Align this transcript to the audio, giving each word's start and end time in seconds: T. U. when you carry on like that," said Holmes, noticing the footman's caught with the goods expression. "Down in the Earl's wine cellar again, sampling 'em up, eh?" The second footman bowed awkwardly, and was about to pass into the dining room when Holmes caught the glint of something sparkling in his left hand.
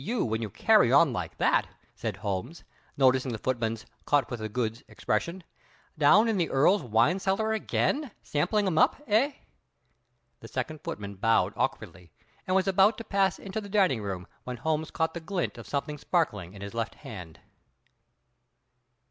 T. 0.03 0.07
U. 0.07 0.25
when 0.25 0.41
you 0.41 0.49
carry 0.49 0.91
on 0.91 1.13
like 1.13 1.37
that," 1.37 1.67
said 1.93 2.17
Holmes, 2.17 2.63
noticing 2.97 3.31
the 3.33 3.37
footman's 3.37 3.85
caught 4.05 4.31
with 4.31 4.39
the 4.39 4.49
goods 4.49 4.81
expression. 4.87 5.43
"Down 5.95 6.27
in 6.27 6.37
the 6.37 6.49
Earl's 6.49 6.81
wine 6.81 7.19
cellar 7.19 7.53
again, 7.53 8.09
sampling 8.23 8.65
'em 8.65 8.79
up, 8.79 8.95
eh?" 9.05 9.33
The 10.39 10.47
second 10.47 10.81
footman 10.83 11.17
bowed 11.17 11.53
awkwardly, 11.55 12.11
and 12.47 12.55
was 12.55 12.67
about 12.67 12.97
to 12.97 13.03
pass 13.03 13.37
into 13.37 13.61
the 13.61 13.69
dining 13.69 14.01
room 14.01 14.25
when 14.43 14.57
Holmes 14.57 14.89
caught 14.89 15.13
the 15.13 15.19
glint 15.19 15.59
of 15.59 15.67
something 15.67 15.99
sparkling 15.99 16.55
in 16.55 16.63
his 16.63 16.73
left 16.73 16.95
hand. 16.95 17.39